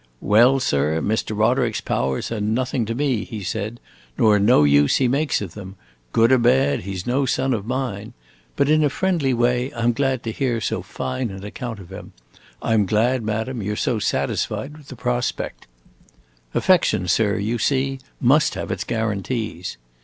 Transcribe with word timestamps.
"Well, 0.21 0.59
sir, 0.59 0.99
Mr. 0.99 1.37
Roderick's 1.37 1.79
powers 1.79 2.31
are 2.31 2.41
nothing 2.41 2.85
to 2.85 2.95
me," 2.95 3.23
he 3.23 3.43
said, 3.43 3.79
"nor 4.17 4.39
no 4.39 4.63
use 4.63 4.95
he 4.97 5.07
makes 5.07 5.41
of 5.41 5.53
them. 5.53 5.75
Good 6.11 6.31
or 6.31 6.39
bad, 6.39 6.79
he 6.79 6.95
's 6.95 7.05
no 7.05 7.27
son 7.27 7.53
of 7.53 7.67
mine. 7.67 8.13
But, 8.55 8.67
in 8.67 8.83
a 8.83 8.89
friendly 8.89 9.31
way, 9.31 9.71
I 9.73 9.83
'm 9.83 9.93
glad 9.93 10.23
to 10.23 10.31
hear 10.31 10.59
so 10.59 10.81
fine 10.81 11.29
an 11.29 11.43
account 11.43 11.77
of 11.77 11.91
him. 11.91 12.13
I 12.63 12.73
'm 12.73 12.87
glad, 12.87 13.21
madam, 13.21 13.61
you 13.61 13.73
're 13.73 13.75
so 13.75 13.99
satisfied 13.99 14.75
with 14.75 14.87
the 14.87 14.95
prospect. 14.95 15.67
Affection, 16.55 17.07
sir, 17.07 17.37
you 17.37 17.59
see, 17.59 17.99
must 18.19 18.55
have 18.55 18.71
its 18.71 18.83
guarantees!" 18.83 19.77